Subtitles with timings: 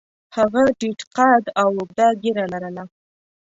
[0.35, 2.83] هغه ټیټ قد او اوږده ږیره لرله.